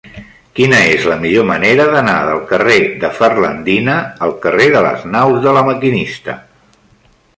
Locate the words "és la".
0.93-1.17